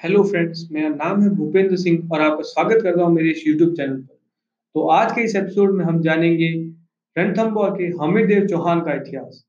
Hello 0.00 0.22
friends, 0.24 0.60
मेरा 0.72 0.88
नाम 0.88 1.22
है 1.22 1.28
भूपेंद्र 1.28 1.76
सिंह 1.76 2.12
और 2.12 2.20
आपका 2.20 2.42
स्वागत 2.42 2.82
करता 2.82 3.02
हूँ 3.04 3.14
मेरे 3.14 3.30
इस 3.30 3.42
यूट्यूब 3.46 3.72
चैनल 3.76 3.96
पर। 3.96 4.14
तो 4.74 4.86
आज 4.88 5.12
के 5.12 5.22
इस 5.22 5.34
एपिसोड 5.36 5.74
में 5.76 5.84
हम 5.84 6.00
जानेंगे 6.02 6.48
रणथंबोर 7.16 7.70
के 7.70 7.84
हमीरदेव 8.00 8.46
चौहान 8.46 8.80
का 8.80 8.92
इतिहास। 8.92 9.42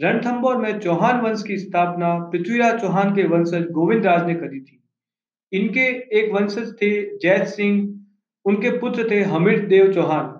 रणथंबोर 0.00 0.56
में 0.56 0.78
चौहान 0.80 1.20
वंश 1.20 1.42
की 1.42 1.58
स्थापना 1.58 2.08
पृथ्वीराज 2.32 2.80
चौहान 2.80 3.14
के 3.14 3.26
वंशज 3.26 3.66
गोविंद 3.70 4.06
राज 4.06 4.26
ने 4.26 4.34
करी 4.34 4.60
थी। 4.60 4.80
इनके 5.52 5.86
एक 6.18 6.32
वंशज 6.32 6.72
थे 6.82 6.90
जैत 7.18 7.46
सिंह, 7.48 7.78
उनके 8.46 8.70
पुत्र 8.78 9.10
थे 9.10 9.20
हमीरदेव 9.24 9.92
चौहान। 9.92 10.32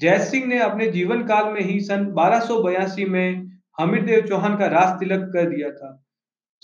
जैत 0.00 0.20
सिंह 0.22 0.46
ने 0.46 0.58
अपने 0.60 0.90
जीवन 0.90 1.22
काल 1.26 1.52
में 1.52 1.60
ही 1.60 1.78
सन 1.82 2.04
बारह 2.12 3.06
में 3.08 3.46
हमीरदेव 3.80 4.26
चौहान 4.26 4.58
का 4.58 4.66
राज 4.68 4.98
तिलक 5.00 5.30
कर 5.32 5.48
दिया 5.50 5.70
था। 5.70 5.92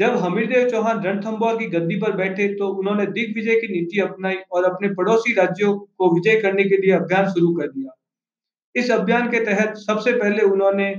जब 0.03 0.17
हमीरदेव 0.17 0.69
चौहान 0.71 1.03
रणथंबोर 1.03 1.59
की 1.59 1.67
गद्दी 1.67 1.97
पर 1.97 2.13
बैठे 2.13 2.47
तो 2.55 2.69
उन्होंने 2.69 3.05
दिग्विजय 3.07 3.61
की 3.61 3.69
नीति 3.73 4.01
अपनाई 4.01 4.37
और 4.53 4.65
अपने 4.65 4.89
पड़ोसी 4.89 5.33
राज्यों 5.33 5.79
को 5.79 6.15
विजय 6.15 6.41
करने 6.41 6.65
के 6.65 6.77
लिए 6.77 6.91
अभियान 6.91 7.29
शुरू 7.31 7.55
कर 7.55 7.67
दिया। 7.67 7.95
इस 8.75 8.91
अभियान 8.91 9.31
के 9.31 9.45
तहत 9.45 9.77
सबसे 9.77 10.13
पहले 10.13 10.43
उन्होंने 10.43 10.95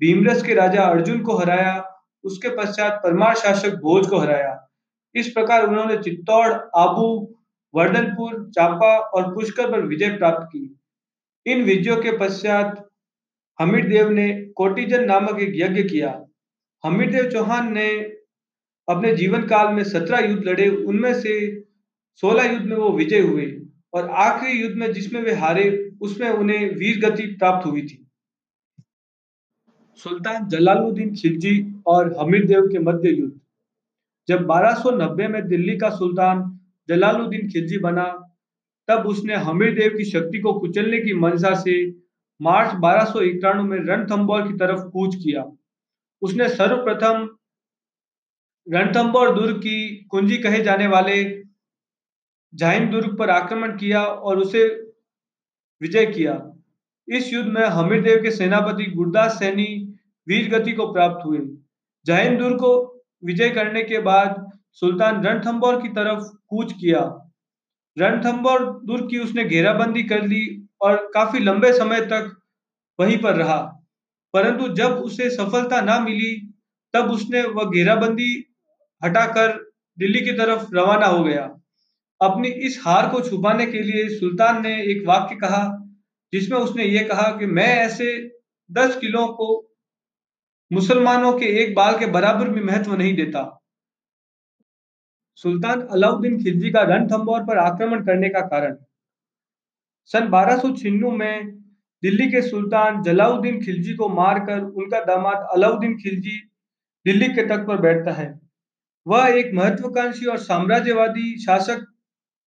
भीमरस 0.00 0.42
के 0.42 0.54
राजा 0.54 0.82
अर्जुन 0.82 1.20
को 1.20 1.36
हराया, 1.36 2.00
उसके 2.24 2.48
पश्चात 2.48 3.00
परमार 3.04 3.34
शासक 3.34 3.74
भोज 3.74 4.06
को 4.06 4.18
हराया। 4.18 4.68
इस 5.14 5.28
प्रकार 5.28 5.66
उन्होंने 5.66 5.96
चित्तौड़, 5.96 6.52
आबू, 6.76 7.36
वर्धनपुर, 7.74 8.50
चांपा 8.50 8.96
और 8.96 9.34
पुष्कर 9.34 9.70
पर 9.72 9.80
विजय 9.80 10.08
प्राप्त 10.08 10.48
की। 10.56 10.80
इन 11.46 11.62
विजयों 11.62 11.96
के 11.96 12.18
पश्चात 12.18 12.84
हमीर 13.58 13.88
देव 13.88 14.08
ने 14.08 14.42
कोटिजन 14.56 15.04
नामक 15.04 15.40
एक 15.40 15.52
यज्ञ 15.56 15.82
किया। 15.82 16.20
हमीर 16.84 17.10
देव 17.10 17.30
चौहान 17.30 17.72
ने 17.72 18.15
अपने 18.88 19.14
जीवन 19.14 19.42
काल 19.42 19.74
में 19.74 19.84
सत्रह 19.84 20.18
युद्ध 20.18 20.44
लड़े, 20.44 20.68
उनमें 20.68 21.14
से 21.14 21.60
सोलह 22.14 22.44
युद्ध 22.44 22.66
में 22.66 22.76
वो 22.76 22.90
विजय 22.90 23.20
हुए 23.20 23.62
और 23.94 24.10
आखिरी 24.10 24.62
युद्ध 24.62 24.76
में 24.76 24.92
जिसमें 24.92 25.22
वे 25.22 25.32
हारे, 25.32 25.92
उसमें 26.00 26.30
उन्हें 26.30 26.76
वीर 26.76 27.00
गति 27.00 27.22
प्राप्त 27.22 27.66
हुई 27.66 27.82
थी। 27.82 28.06
सुल्तान 29.96 30.48
जलालुद्दीन 30.48 31.14
खिलजी 31.14 31.82
और 31.86 32.16
हमीर 32.20 32.46
देव 32.46 32.62
के 32.62 32.78
मध्य 32.78 33.10
युद्ध। 33.10 33.40
जब 34.28 34.46
1290 34.46 35.28
में 35.28 35.48
दिल्ली 35.48 35.78
का 35.78 35.90
सुल्तान 35.90 36.60
जलालुद्दीन 36.88 37.48
खिलजी 37.48 37.78
बना, 37.78 38.32
तब 38.88 39.06
उसने 39.06 39.34
हमीर 39.34 39.74
देव 39.74 39.94
की 39.98 40.04
शक्ति 40.04 40.38
को 40.38 40.60
कुचलने 40.60 41.00
की 41.00 41.14
मंशा 41.14 41.54
से 41.54 41.94
मार्च 42.42 42.74
बारह 42.74 43.62
में 43.62 43.78
रणथंबोर 43.78 44.48
की 44.48 44.54
तरफ़ 44.54 44.80
कूच 44.80 45.14
किया। 45.14 45.56
उसने 46.22 46.48
सर्वप्रथम 46.48 47.38
रणथंबोर 48.68 49.34
दुर्ग 49.40 49.56
की 49.56 49.96
कुंजी 49.96 50.36
कहे 50.36 50.62
जाने 50.62 50.86
वाले 50.86 51.42
जाहिन 52.54 52.90
दुर्ग 52.90 53.18
पर 53.18 53.30
आक्रमण 53.30 53.76
किया 53.76 54.04
और 54.04 54.38
उसे 54.38 54.68
विजय 55.82 56.06
किया। 56.06 56.52
इस 57.08 57.32
युद्ध 57.32 57.48
में 57.48 57.66
हमीर 57.66 58.02
देव 58.02 58.22
के 58.22 58.30
सेनापति 58.30 58.84
गुरदास 58.84 59.38
सैनी 59.38 59.98
वीर 60.28 60.58
गति 60.58 60.72
को 60.72 60.92
प्राप्त 60.92 61.26
हुए। 61.26 61.38
जाहिन 62.06 62.36
दुर्ग 62.38 62.56
को 62.56 63.04
विजय 63.24 63.50
करने 63.50 63.82
के 63.82 63.98
बाद 63.98 64.58
सुल्तान 64.72 65.24
रणथंबोर 65.24 65.82
की 65.82 65.88
तरफ़ 65.88 66.24
कूच 66.48 66.72
किया। 66.72 67.32
रणथंबोर 67.98 68.80
दुर्ग 68.84 69.10
की 69.10 69.18
उसने 69.18 69.44
घेराबंदी 69.44 70.02
कर 70.02 70.22
ली 70.22 70.68
और 70.80 71.10
काफ़ी 71.14 71.38
लंबे 71.38 71.72
समय 71.72 72.00
तक 72.00 72.40
वहीं 73.00 73.18
पर 73.18 73.34
रहा। 73.36 73.86
परंतु 74.32 74.68
जब 74.68 74.90
उसे 74.90 75.30
सफलता 75.30 75.80
ना 75.80 76.00
मिली, 76.00 76.54
तब 76.94 77.10
उसने 77.10 77.42
वह 77.42 77.70
घेराबंदी 77.70 78.52
हटाकर 79.06 79.72
दिल्ली 79.98 80.20
की 80.20 80.32
तरफ़ 80.32 80.74
रवाना 80.74 81.06
हो 81.06 81.24
गया। 81.24 81.42
अपनी 82.20 82.48
इस 82.48 82.82
हार 82.84 83.08
को 83.10 83.20
छुपाने 83.20 83.66
के 83.66 83.82
लिए 83.82 84.08
सुल्तान 84.08 84.62
ने 84.62 84.82
एक 84.82 85.06
वाक्य 85.06 85.36
कहा, 85.36 85.82
जिसमें 86.32 86.58
उसने 86.58 86.84
ये 86.84 87.04
कहा 87.04 87.36
कि 87.38 87.46
मैं 87.46 87.66
ऐसे 87.66 88.38
दस 88.70 88.96
किलो 88.96 89.26
को 89.26 89.74
मुसलमानों 90.72 91.32
के 91.32 91.46
एक 91.46 91.74
बाल 91.74 91.98
के 91.98 92.06
बराबर 92.06 92.48
भी 92.48 92.60
महत्व 92.60 92.94
नहीं 92.94 93.14
देता। 93.16 93.62
सुल्तान 95.34 95.80
अलाउद्दीन 95.80 96.42
खिलजी 96.44 96.70
का 96.70 96.82
रणथंबोर 96.82 97.42
पर 97.42 97.58
आक्रमण 97.58 98.04
करने 98.04 98.28
का 98.28 98.40
कारण। 98.40 98.76
सन 100.04 100.28
बारह 100.28 100.62
में 101.12 101.50
दिल्ली 102.02 102.30
के 102.30 102.42
सुल्तान 102.42 103.02
जलाउद्दीन 103.02 103.60
खिलजी 103.64 103.94
को 103.94 104.08
मारकर 104.08 104.60
उनका 104.60 105.00
दामाद 105.04 105.46
अलाउद्दीन 105.52 105.96
खिलजी 105.96 106.36
दिल्ली 107.04 107.28
के 107.28 107.46
तख्त 107.46 107.66
पर 107.68 107.76
बैठता 107.76 108.12
है। 108.12 108.45
वह 109.06 109.26
एक 109.38 109.50
महत्वाकांक्षी 109.54 110.26
और 110.26 110.38
साम्राज्यवादी 110.38 111.36
शासक 111.38 111.84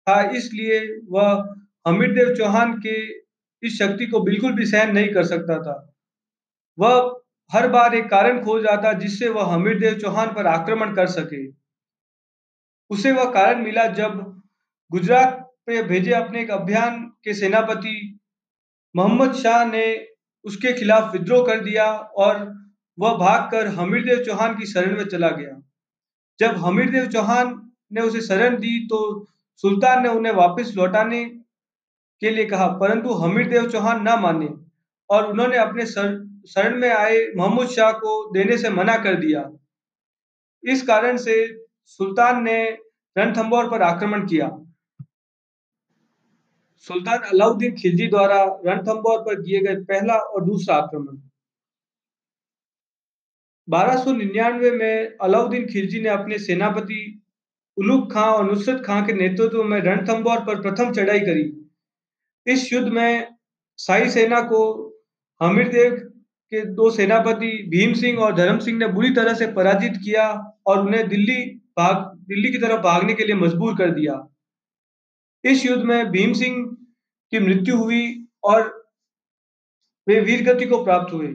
था, 0.08 0.22
इसलिए 0.32 0.80
वह 1.10 1.56
हमीरदेव 1.88 2.34
चौहान 2.36 2.74
के 2.86 2.96
इस 3.64 3.78
शक्ति 3.80 4.06
को 4.06 4.20
बिल्कुल 4.22 4.54
भी 4.54 4.66
सहन 4.66 4.92
नहीं 4.94 5.14
कर 5.14 5.24
सकता 5.26 5.58
था। 5.60 5.76
वह 6.78 7.16
हर 7.52 7.68
बार 7.68 7.96
एक 7.96 8.10
कारण 8.10 8.44
खोज 8.44 8.66
आता 8.66 8.92
जिससे 8.94 9.30
वह 9.30 9.54
हमीरदेव 9.54 9.98
चौहान 10.00 10.34
पर 10.34 10.48
आक्रमण 10.48 10.94
कर 10.96 11.08
सके। 11.10 11.48
उसे 12.90 13.12
वह 13.12 13.32
कारण 13.32 13.64
मिला 13.64 13.86
जब 13.94 14.20
गुजरात 14.92 15.46
पे 15.68 15.82
भेजे 15.84 16.12
अपने 16.14 16.42
एक 16.42 16.52
अभियान 16.52 17.00
के 17.24 17.34
सेनापति 17.34 17.96
मोहम्मद 18.96 19.34
शाह 19.36 19.64
ने 19.66 19.86
उसके 20.46 20.74
खिलाफ 20.74 21.12
विद्रोह 21.14 21.46
कर 21.48 21.60
दिया 21.60 21.86
और 22.18 22.38
वह 22.98 23.18
भागकर 23.18 23.68
हमीरदेव 23.76 24.24
चौहान 24.26 24.56
की 24.56 24.66
शरण 24.66 24.98
में 24.98 25.06
चला 25.06 25.30
गया। 25.32 25.62
जब 26.40 26.56
हमीर 26.58 26.90
देव 26.92 27.08
चौहान 27.12 27.54
ने 27.92 28.02
उसे 28.02 28.22
शरण 28.22 28.58
दी 28.58 28.80
तो 28.88 29.00
सुल्तान 29.64 30.04
ने 30.04 30.10
उन्हें 30.10 30.34
वापस 30.34 30.74
लौटाने 30.78 31.24
के 32.22 32.30
लिए 32.30 32.46
कहा, 32.46 32.68
परंतु 32.70 33.14
हमीर 33.16 33.48
देव 33.50 33.70
चौहान 33.70 34.02
न 34.02 34.20
माने 34.20 34.48
और 35.10 35.28
उन्होंने 35.28 35.58
अपने 35.58 35.86
शरण 35.86 36.80
में 36.80 36.90
आए 36.90 37.18
मोहम्मद 37.38 37.68
शाह 37.70 37.92
को 37.94 38.14
देने 38.34 38.58
से 38.58 38.70
मना 38.70 38.96
कर 38.98 39.16
दिया। 39.16 39.44
इस 40.64 40.82
कारण 40.88 41.18
से 41.18 41.36
सुल्तान 41.86 42.44
ने 42.44 42.58
रणथंबोर 43.16 43.70
पर 43.72 43.82
आक्रमण 43.84 44.26
किया। 44.28 44.50
सुल्तान 46.88 47.20
अलाउद्दीन 47.30 47.76
खिलजी 47.76 48.08
द्वारा 48.08 48.44
रणथंबोर 48.66 49.20
पर 49.22 49.42
किए 49.42 49.60
गए 49.60 49.76
पहला 49.84 50.14
और 50.14 50.46
दूसरा 50.46 50.76
आक्रमण। 50.76 51.18
1299 53.70 54.72
में 54.72 55.18
अलाउद्दीन 55.22 55.66
खिलजी 55.66 56.02
ने 56.02 56.10
अपने 56.10 56.38
सेनापति 56.40 57.22
उलूक 57.78 58.14
खां 58.14 58.26
और 58.26 58.46
नुसरत 58.46 58.84
खां 58.86 59.06
के 59.06 59.14
नेतृत्व 59.14 59.64
में 59.64 59.80
रणथंबोर 59.80 60.40
पर 60.40 60.62
प्रथम 60.62 60.92
चढ़ाई 60.92 61.20
करी। 61.20 61.72
इस 62.48 62.74
युद्ध 62.74 62.88
में 62.88 63.36
शाही 63.80 64.10
सेना 64.10 64.42
को 64.42 64.62
हमीरदेव 65.42 65.96
के 66.52 66.66
दो 66.66 66.90
सेनापति 66.92 67.52
भीम 67.70 67.94
सिंह 67.94 68.20
और 68.20 68.36
धर्म 68.36 68.60
सिंह 68.60 68.78
ने 68.78 68.88
बुरी 68.88 69.10
तरह 69.10 69.34
से 69.34 69.48
पराजित 69.48 69.94
किया 70.04 70.56
और 70.66 70.86
उन्हें 70.86 71.10
दिल्ली 71.10 71.46
भाग, 71.78 72.18
दिल्ली 72.18 72.52
की 72.52 72.58
तरफ़ 72.58 72.82
भागने 72.82 73.14
के 73.14 73.24
लिए 73.24 73.36
मजबूर 73.36 73.78
कर 73.78 73.92
दिया। 73.92 74.36
इस 75.44 75.66
युद्ध 75.66 75.84
में 75.84 76.12
भीम 76.12 76.34
सिंह 76.34 76.78
की 77.32 77.40
मृत्यु 77.40 77.78
हुई 77.78 78.28
और 78.44 78.92
वे 80.08 80.20
वीर 80.20 80.44
गति 80.44 80.66
को 80.66 80.84
प्राप्त 80.84 81.14
हुए। 81.14 81.28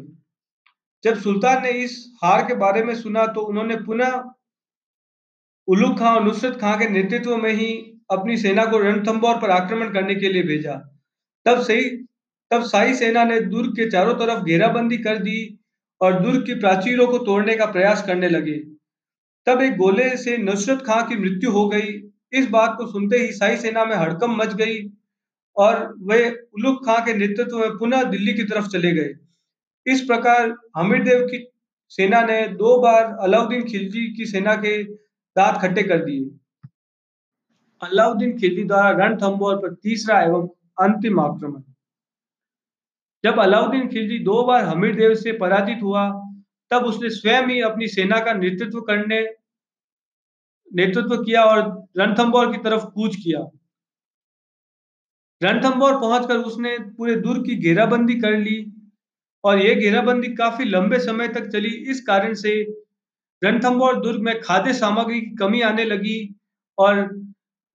जब 1.05 1.21
सुल्तान 1.21 1.63
ने 1.63 1.71
इस 1.71 2.15
हार 2.25 2.43
के 2.43 2.55
बारे 2.55 2.83
में 2.85 2.95
सुना 2.95 3.27
तो 3.27 3.41
उन्होंने 3.41 3.77
पुनः 3.77 4.23
उलू 5.69 5.95
खां 5.95 6.15
और 6.17 6.25
नुसरत 6.25 6.59
खां 6.61 6.79
के 6.79 6.89
नेतृत्व 6.89 7.37
में 7.37 7.53
ही 7.53 7.69
अपनी 8.11 8.37
सेना 8.37 8.65
को 8.65 8.79
रणथंबोर 8.79 9.37
पर 9.37 9.51
आक्रमण 9.51 9.93
करने 9.93 10.15
के 10.15 10.29
लिए 10.29 10.43
भेजा। 10.43 10.75
तब 11.47 11.61
सही, 11.63 11.85
तब 12.51 12.65
शाही 12.65 12.95
सेना 12.95 13.25
ने 13.25 13.41
दुर्ग 13.41 13.71
के 13.71 13.91
चारों 13.91 14.15
तरफ़ 14.15 14.45
घेराबंदी 14.45 14.99
कर 14.99 15.19
दी 15.19 15.59
और 16.01 16.21
दुर्ग 16.21 16.47
की 16.47 16.55
प्राचीरों 16.55 17.07
को 17.07 17.19
तोड़ने 17.19 17.57
का 17.57 17.67
प्रयास 17.67 18.03
करने 18.07 18.29
लगे। 18.29 18.57
तब 19.47 19.63
एक 19.63 19.77
गोले 19.77 20.17
से 20.17 20.37
नुसरत 20.37 20.83
खां 20.83 21.03
की 21.03 21.17
मृत्यु 21.17 21.51
हो 21.51 21.69
गई। 21.69 22.11
इस 22.33 22.49
बात 22.49 22.75
को 22.79 22.87
सुनते 22.87 23.19
ही 23.19 23.33
शाही 23.33 23.57
सेना 23.57 23.85
में 23.85 23.97
हड़कम 23.97 24.37
मच 24.37 24.55
गई 24.55 24.79
और 25.57 25.95
वे 25.99 26.31
उलुक 26.55 26.87
खां 26.87 27.05
के 27.07 27.15
नेतृत्व 27.15 27.59
में 27.59 27.71
पुनः 27.71 28.03
दिल्ली 28.03 28.35
की 28.35 28.45
तरफ़ 28.45 28.69
चले 28.69 28.93
गए। 28.93 29.15
इस 29.87 30.01
प्रकार 30.01 30.57
हमीरदेव 30.77 31.27
की 31.27 31.49
सेना 31.89 32.21
ने 32.21 32.49
दो 32.49 32.81
बार 32.81 33.05
अलाउद्दीन 33.05 33.65
खिलजी 33.65 34.15
की 34.15 34.27
सेना 34.27 34.55
के 34.55 34.85
दांत 35.37 35.61
खट्टे 35.63 35.83
कर 35.83 36.05
दिए। 36.05 36.25
अलाउद्दीन 37.83 38.39
खिलजी 38.39 38.65
द्वारा 38.65 38.91
रणथंबोर 38.91 39.57
पर 39.57 39.75
तीसरा 39.75 40.21
एवं 40.21 40.49
अंतिम 40.81 41.21
आक्रमण। 41.21 41.63
जब 43.25 43.39
अलाउद्दीन 43.39 43.89
खिलजी 43.89 44.19
दो 44.19 44.43
बार 44.43 44.65
हमीरदेव 44.65 45.15
से 45.15 45.33
पराजित 45.33 45.83
हुआ, 45.83 46.11
तब 46.71 46.85
उसने 46.85 47.11
स्वयं 47.11 47.47
ही 47.47 47.61
अपनी 47.61 47.89
सेना 47.89 48.19
का 48.19 48.33
नेतृत्व 48.33 48.81
करने, 48.81 49.21
नेतृत्व 50.75 51.17
किया 51.17 51.45
और 51.45 51.87
रणथंबोर 51.97 52.53
की 52.53 52.59
तरफ़ 52.59 52.85
कूच 52.85 53.17
किया। 53.17 53.51
रणथंबोर 55.43 56.01
पहुंचकर 56.01 56.37
उसने 56.37 56.79
पूरे 56.79 57.17
दुर्ग 57.17 57.45
की 57.47 57.57
घेराबंदी 57.57 58.15
कर 58.15 58.37
ली। 58.39 58.74
और 59.45 59.61
यह 59.61 59.75
घेराबंदी 59.75 60.29
काफ़ी 60.35 60.65
लंबे 60.65 60.99
समय 60.99 61.29
तक 61.29 61.49
चली। 61.49 61.71
इस 61.91 62.01
कारण 62.01 62.35
से 62.35 62.55
रणथंबोर 63.43 64.01
दुर्ग 64.01 64.21
में 64.21 64.41
खाद्य 64.41 64.73
सामग्री 64.73 65.21
की 65.21 65.35
कमी 65.37 65.61
आने 65.61 65.85
लगी 65.85 66.19
और 66.79 67.03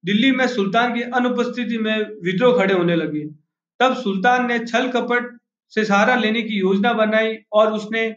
दिल्ली 0.04 0.32
में 0.32 0.48
सुल्तान 0.48 0.94
की 0.96 1.02
अनुपस्थिति 1.02 1.78
में 1.78 2.00
विद्रोह 2.24 2.58
खड़े 2.58 2.74
होने 2.74 2.96
लगे। 2.96 3.26
तब 3.80 3.96
सुल्तान 3.96 4.48
ने 4.48 4.60
छल 4.60 4.88
कपट 4.88 5.38
से 5.74 5.86
सहारा 5.86 6.16
लेने 6.16 6.42
की 6.42 6.60
योजना 6.60 6.94
बनाई 6.94 7.36
और 7.54 7.74
उसने 7.74 8.16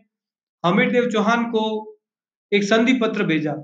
हमीरदेव 0.64 1.10
चौहान 1.10 1.44
को 1.44 1.62
एक 2.52 2.64
संधि 2.64 2.93
पत्र 2.94 3.25
भेजा। 3.25 3.54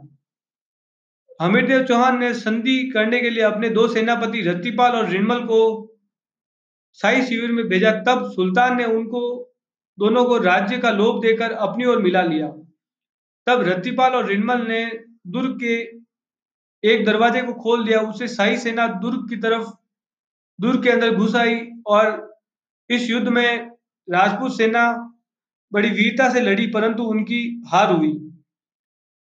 हमीरदेव 1.43 1.85
चौहान 1.85 2.19
ने 2.19 2.32
संधि 2.35 2.90
करने 2.94 3.20
के 3.20 3.31
लिए 3.31 3.43
अपने 3.43 3.69
दो 3.70 3.87
सेनापति 3.88 4.40
रत्तीपाल 4.40 4.93
और 4.93 5.08
रिनमल 5.08 5.40
को 5.40 5.61
शाही 6.93 7.23
शिविर 7.23 7.52
में 7.52 7.69
भेजा। 7.69 7.90
तब 8.08 8.31
सुल्तान 8.31 8.76
ने 8.76 8.85
उनको 8.85 9.20
दोनों 9.99 10.25
को 10.25 10.39
राज्य 10.39 10.79
का 10.79 10.91
लोभ 10.91 11.23
देकर 11.23 11.53
अपनी 11.53 11.85
ओर 11.85 12.03
मिला 12.03 12.23
लिया। 12.23 12.49
तब 13.47 13.62
रत्तीपाल 13.62 14.12
और 14.12 14.27
रिनमल 14.27 14.67
ने 14.67 14.85
दुर्ग 15.27 15.59
के 15.61 15.75
एक 16.85 17.05
दरवाजे 17.06 17.43
को 17.43 17.53
खोल 17.53 17.85
दिया। 17.85 18.00
उसे 18.00 18.29
शाही 18.29 18.56
सेना 18.59 18.87
दुर्ग 18.87 19.29
की 19.29 19.37
तरफ़, 19.37 19.71
दुर्ग 20.61 20.83
के 20.83 20.91
अंदर 20.91 21.15
घुस 21.15 21.35
आई 21.35 21.61
और 21.87 22.39
इस 22.91 23.11
युद्ध 23.11 23.29
में 23.29 23.71
राजपूत 24.11 24.56
सेना 24.56 25.15
बड़ी 25.73 25.91
वीरता 25.91 26.33
से 26.33 26.41
लड़ी, 26.41 26.67
परंतु 26.67 27.03
उनकी 27.03 27.65
हार 27.69 27.93
हुई। 27.93 28.33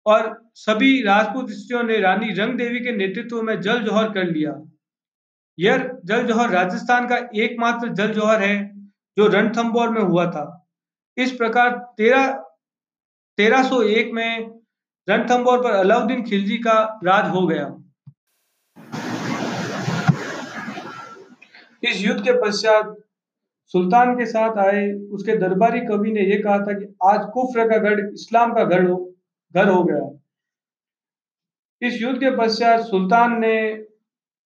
और 0.05 0.51
सभी 0.55 1.01
राजपूत 1.03 1.49
स्त्रियों 1.49 1.83
ने 1.83 1.97
रानी 1.97 2.33
रंग 2.33 2.57
देवी 2.57 2.79
के 2.79 2.91
नेतृत्व 2.91 3.41
में 3.41 3.61
जल 3.61 3.83
जौहर 3.83 4.13
कर 4.13 4.23
लिया। 4.23 4.71
यह 5.59 5.99
जल 6.05 6.27
जौहर 6.27 6.49
राजस्थान 6.49 7.07
का 7.07 7.17
एकमात्र 7.35 7.87
जल 7.87 8.13
जौहर 8.13 8.43
है। 8.43 8.76
जो 9.17 9.27
रणथंबोर 9.27 9.89
में 9.89 10.01
हुआ 10.01 10.25
था। 10.31 10.45
इस 11.17 11.31
प्रकार 11.31 11.69
तेरह 13.37 13.69
एक 13.85 14.11
में 14.13 14.61
रणथंबोर 15.07 15.63
पर 15.63 15.71
अलाउद्दीन 15.71 16.23
खिलजी 16.23 16.57
का 16.57 16.77
राज 17.03 17.29
हो 17.31 17.45
गया। 17.47 17.65
इस 21.83 22.01
युद्ध 22.05 22.21
के 22.21 22.33
पश्चात 22.41 22.95
सुल्तान 23.73 24.13
के 24.15 24.25
साथ 24.25 24.57
आए, 24.57 24.91
उसके 24.91 25.35
दरबारी 25.37 25.79
कवि 25.79 26.11
ने 26.11 26.21
यह 26.21 26.41
कहा 26.43 26.57
था 26.57 26.73
कि 26.73 26.85
आज 27.03 27.25
कुफ्र 27.33 27.67
का 27.69 27.77
गढ़, 27.77 27.99
इस्लाम 28.13 28.53
का 28.53 28.63
गढ़ 28.63 28.87
हो, 28.87 28.97
घर 29.55 29.69
हो 29.69 29.83
गया। 29.83 30.03
इस 31.81 32.01
युद्ध 32.01 32.19
के 32.19 32.29
पश्चात 32.37 32.81
सुल्तान 32.81 33.39
ने 33.39 33.57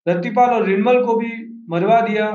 रतिपाल 0.06 0.50
और 0.50 0.64
रिनमल 0.66 1.04
को 1.04 1.14
भी 1.14 1.30
मरवा 1.68 2.00
दिया 2.00 2.28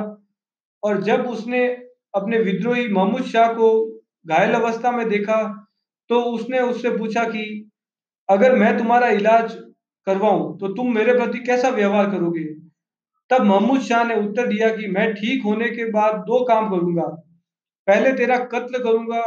और 0.84 1.02
जब 1.02 1.28
उसने 1.28 1.87
अपने 2.14 2.38
विद्रोही 2.40 2.88
महमूद 2.88 3.24
शाह 3.24 3.54
को 3.54 3.70
घायल 4.26 4.54
अवस्था 4.54 4.92
में 4.92 5.08
देखा 5.10 5.42
तो 6.10 6.22
उसने 6.24 6.60
उससे 6.60 6.90
पूछा 6.98 7.24
कि, 7.24 7.72
अगर 8.30 8.56
मैं 8.56 8.78
तुम्हारा 8.78 9.08
इलाज 9.10 9.54
करवाऊं 10.08 10.58
तो 10.58 10.68
तुम 10.68 10.94
मेरे 10.96 11.14
प्रति 11.14 11.40
कैसा 11.40 11.70
व्यवहार 11.70 12.10
करोगे? 12.12 12.44
तब 13.30 13.44
महमूद 13.44 13.82
शाह 13.82 14.04
ने 14.04 14.16
उत्तर 14.20 14.48
दिया 14.48 14.70
कि, 14.76 14.88
मैं 14.88 15.14
ठीक 15.14 15.44
होने 15.44 15.70
के 15.70 15.92
बाद 15.92 16.16
दो 16.22 16.44
काम 16.46 16.70
करूँगा। 16.70 17.08
पहले 17.88 18.12
तेरा 18.14 18.38
कत्ल 18.46 18.84
करूँगा 18.84 19.22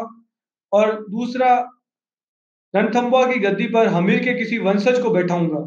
और 0.73 0.93
दूसरा 1.11 1.55
रणथंबुआ 2.75 3.27
की 3.27 3.39
गद्दी 3.41 3.67
पर 3.67 3.87
हमीर 3.89 4.19
के 4.25 4.35
किसी 4.35 4.59
वंशज 4.59 5.01
को 5.03 5.11
बैठाऊँगा। 5.11 5.63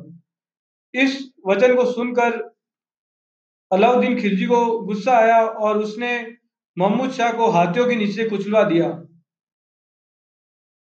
इस 0.93 1.19
वचन 1.47 1.75
को 1.75 1.85
सुनकर 1.85 2.37
अलाउद्दीन 3.71 4.19
खिलजी 4.19 4.45
को 4.45 4.65
गुस्सा 4.81 5.17
आया 5.17 5.41
और 5.45 5.77
उसने 5.77 6.17
मोहम्मद 6.77 7.11
शाह 7.11 7.31
को 7.31 7.47
हाथियों 7.47 7.87
के 7.87 7.95
नीचे 7.95 8.29
कुचलवा 8.29 8.63
दिया। 8.63 8.85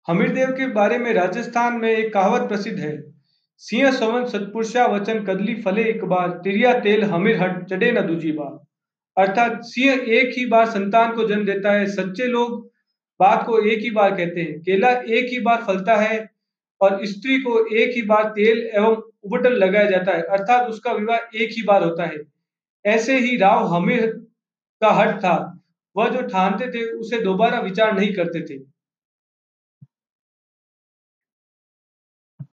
हमीरदेव 0.09 0.49
के 0.49 0.67
बारे 0.67 0.99
में 0.99 1.13
राजस्थान 1.15 1.75
में 1.75 1.91
एक 1.91 2.13
कहावत 2.15 2.49
प्रसिद्ध 2.49 2.79
है, 2.79 3.13
सिंह 3.57 3.91
सवन 3.91 4.25
सतपुरुषा 4.27 4.87
वचन 4.87 5.25
कदली 5.25 5.55
फले 5.55 5.85
एक 5.85 6.05
बार, 6.05 6.29
तिरिया 6.29 6.73
तेल 6.81 7.05
हमीर 7.05 7.43
हट 7.43 7.65
चढ़े 7.65 7.93
न 7.93 8.07
दूजी 8.07 8.33
बार। 8.33 8.59
अर्थात 9.17 9.61
सिंह 9.63 10.11
एक 10.11 10.35
ही 10.39 10.47
बार 10.47 10.71
संतान 10.71 11.15
को 11.15 11.29
जन्म 11.29 11.45
देता 11.45 11.73
है, 11.73 11.87
सच्चे 11.87 12.27
लोग 12.27 12.71
बात 13.21 13.47
को 13.47 13.59
एक 13.61 13.79
ही 13.79 13.91
बार 13.91 14.17
कहते 14.17 14.41
हैं। 14.41 14.61
केला 14.61 14.91
एक 14.91 15.31
ही 15.31 15.41
बार 15.41 15.63
फलता 15.63 15.97
है 15.97 16.31
और 16.81 17.07
स्त्री 17.07 17.39
को 17.39 17.65
एक 17.77 17.95
ही 17.97 18.03
बार 18.03 18.25
तेल 18.25 18.71
एवं 18.75 19.03
उबटन 19.25 19.53
लगाया 19.53 19.91
जाता 19.91 20.13
है। 20.13 20.23
अर्थात 20.23 20.69
उसका 20.69 20.93
विवाह 20.93 21.39
एक 21.39 21.51
ही 21.53 21.63
बार 21.63 21.85
होता 21.85 22.05
है। 22.05 22.23
ऐसे 22.85 23.19
ही 23.19 23.37
राव 23.37 23.75
हमीर 23.75 24.07
का 24.83 24.91
हट 24.91 25.19
था। 25.19 25.52
वह 25.97 26.09
जो 26.09 26.23
ठानते 26.23 26.67
थे 26.69 26.85
उसे 26.93 27.21
दोबारा 27.23 27.61
विचार 27.61 27.93
नहीं 27.93 28.13
करते 28.13 28.41
थे। 28.41 28.59